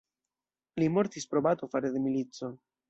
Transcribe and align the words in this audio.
Li 0.83 0.89
mortis 0.95 1.31
pro 1.35 1.45
bato 1.51 1.73
fare 1.77 1.95
de 1.99 2.05
milico. 2.09 2.55